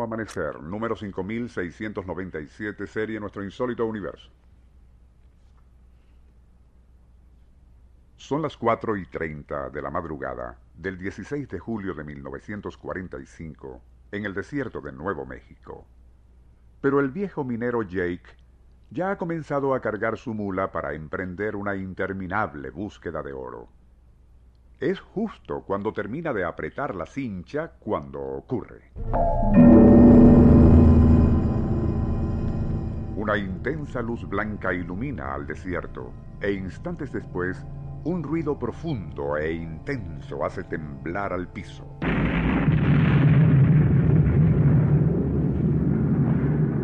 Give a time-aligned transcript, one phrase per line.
[0.00, 4.30] Amanecer, número 5697, serie Nuestro Insólito Universo.
[8.16, 13.82] Son las 4 y 30 de la madrugada del 16 de julio de 1945
[14.12, 15.86] en el desierto de Nuevo México.
[16.80, 18.36] Pero el viejo minero Jake
[18.90, 23.68] ya ha comenzado a cargar su mula para emprender una interminable búsqueda de oro.
[24.82, 28.90] Es justo cuando termina de apretar la cincha cuando ocurre.
[33.14, 37.64] Una intensa luz blanca ilumina al desierto e instantes después
[38.02, 41.86] un ruido profundo e intenso hace temblar al piso.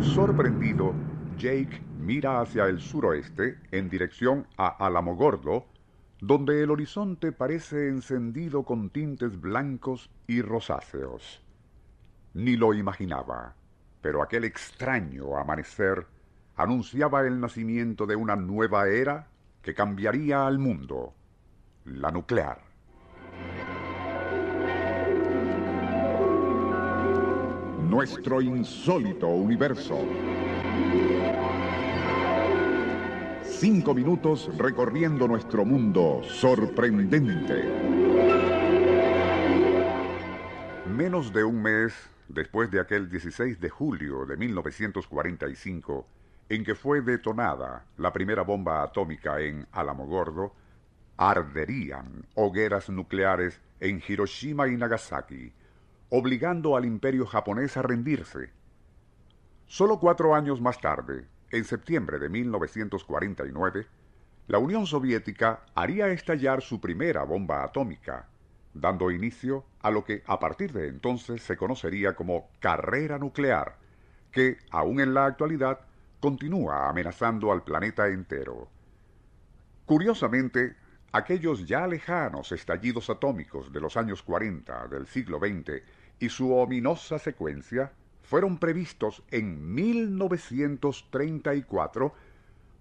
[0.00, 0.92] Sorprendido,
[1.38, 5.64] Jake mira hacia el suroeste en dirección a Alamogordo,
[6.20, 11.42] donde el horizonte parece encendido con tintes blancos y rosáceos.
[12.34, 13.54] Ni lo imaginaba,
[14.00, 16.06] pero aquel extraño amanecer
[16.56, 19.28] anunciaba el nacimiento de una nueva era
[19.62, 21.12] que cambiaría al mundo,
[21.84, 22.60] la nuclear.
[27.88, 29.98] Nuestro insólito universo.
[33.58, 37.64] Cinco minutos recorriendo nuestro mundo sorprendente.
[40.94, 41.94] Menos de un mes
[42.28, 46.06] después de aquel 16 de julio de 1945,
[46.50, 50.52] en que fue detonada la primera bomba atómica en Alamogordo,
[51.16, 55.50] arderían hogueras nucleares en Hiroshima y Nagasaki,
[56.10, 58.50] obligando al imperio japonés a rendirse.
[59.64, 63.86] Solo cuatro años más tarde, en septiembre de 1949,
[64.48, 68.28] la Unión Soviética haría estallar su primera bomba atómica,
[68.74, 73.76] dando inicio a lo que a partir de entonces se conocería como carrera nuclear,
[74.30, 75.80] que, aún en la actualidad,
[76.20, 78.68] continúa amenazando al planeta entero.
[79.84, 80.76] Curiosamente,
[81.12, 85.82] aquellos ya lejanos estallidos atómicos de los años 40 del siglo XX
[86.18, 87.92] y su ominosa secuencia
[88.28, 92.12] fueron previstos en 1934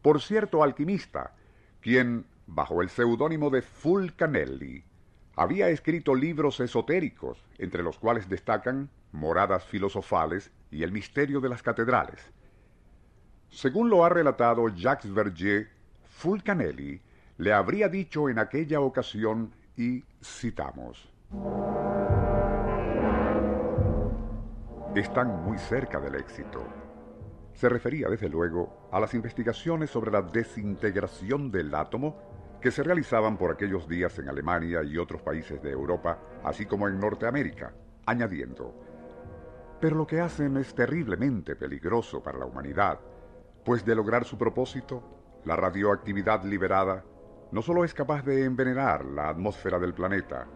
[0.01, 1.35] por cierto alquimista,
[1.81, 4.83] quien, bajo el seudónimo de Fulcanelli,
[5.35, 11.61] había escrito libros esotéricos, entre los cuales destacan Moradas filosofales y El misterio de las
[11.63, 12.19] catedrales.
[13.49, 15.69] Según lo ha relatado Jacques Verger,
[16.09, 16.99] Fulcanelli
[17.37, 21.09] le habría dicho en aquella ocasión, y citamos,
[25.01, 26.63] están muy cerca del éxito.
[27.53, 33.37] Se refería, desde luego, a las investigaciones sobre la desintegración del átomo que se realizaban
[33.37, 37.73] por aquellos días en Alemania y otros países de Europa, así como en Norteamérica,
[38.05, 38.73] añadiendo,
[39.79, 42.99] pero lo que hacen es terriblemente peligroso para la humanidad,
[43.63, 45.03] pues de lograr su propósito,
[45.43, 47.03] la radioactividad liberada
[47.51, 50.47] no solo es capaz de envenenar la atmósfera del planeta,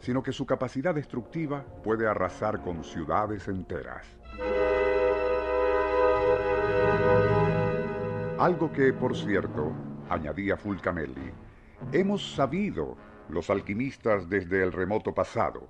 [0.00, 4.06] sino que su capacidad destructiva puede arrasar con ciudades enteras.
[8.38, 9.72] Algo que, por cierto,
[10.08, 11.30] añadía Fulcanelli,
[11.92, 12.96] hemos sabido
[13.28, 15.68] los alquimistas desde el remoto pasado.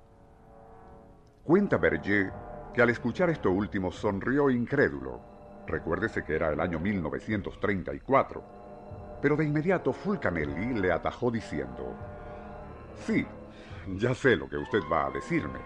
[1.43, 2.31] Cuenta Berger
[2.73, 5.19] que al escuchar esto último sonrió incrédulo.
[5.67, 8.43] Recuérdese que era el año 1934.
[9.21, 11.95] Pero de inmediato Fulcanelli le atajó diciendo,
[13.05, 13.25] Sí,
[13.95, 15.59] ya sé lo que usted va a decirme.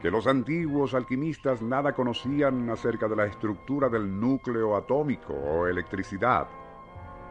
[0.00, 6.48] Que los antiguos alquimistas nada conocían acerca de la estructura del núcleo atómico o electricidad.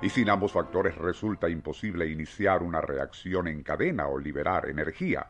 [0.02, 5.28] Y sin ambos factores resulta imposible iniciar una reacción en cadena o liberar energía.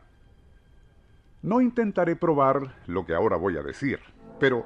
[1.42, 3.98] No intentaré probar lo que ahora voy a decir,
[4.38, 4.64] pero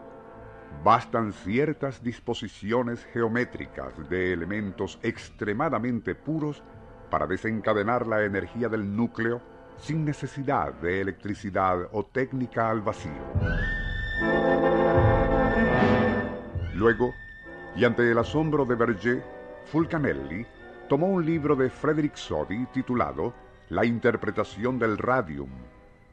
[0.84, 6.62] bastan ciertas disposiciones geométricas de elementos extremadamente puros
[7.10, 9.40] para desencadenar la energía del núcleo
[9.78, 13.12] sin necesidad de electricidad o técnica al vacío.
[16.74, 17.14] Luego,
[17.74, 19.22] y ante el asombro de Berger,
[19.66, 20.46] Fulcanelli
[20.88, 23.34] tomó un libro de Frederick Soddy titulado
[23.68, 25.50] La interpretación del radium,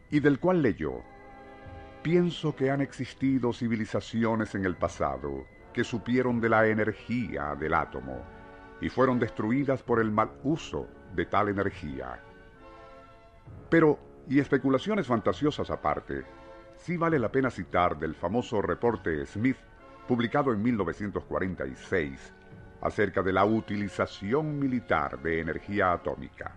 [0.10, 1.02] y del cual leyó,
[2.02, 8.22] pienso que han existido civilizaciones en el pasado que supieron de la energía del átomo
[8.80, 12.22] y fueron destruidas por el mal uso de tal energía.
[13.70, 14.00] Pero,
[14.30, 16.24] y especulaciones fantasiosas aparte,
[16.78, 19.58] sí vale la pena citar del famoso reporte Smith,
[20.08, 22.34] publicado en 1946,
[22.82, 26.56] acerca de la utilización militar de energía atómica.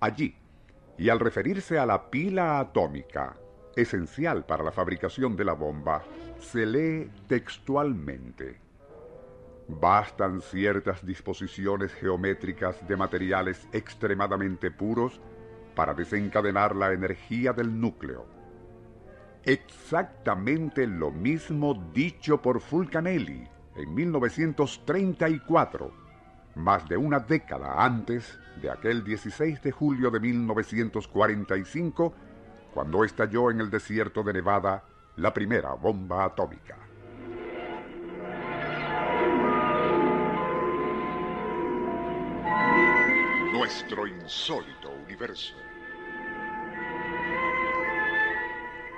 [0.00, 0.34] Allí,
[0.96, 3.36] y al referirse a la pila atómica,
[3.76, 6.02] esencial para la fabricación de la bomba,
[6.40, 8.60] se lee textualmente.
[9.68, 15.20] Bastan ciertas disposiciones geométricas de materiales extremadamente puros
[15.78, 18.26] para desencadenar la energía del núcleo.
[19.44, 23.46] Exactamente lo mismo dicho por Fulcanelli
[23.76, 25.92] en 1934,
[26.56, 32.12] más de una década antes de aquel 16 de julio de 1945,
[32.74, 34.82] cuando estalló en el desierto de Nevada
[35.14, 36.76] la primera bomba atómica.
[43.52, 45.67] Nuestro insólito universo.